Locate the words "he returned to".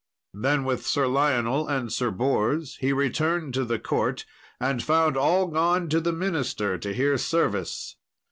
2.77-3.63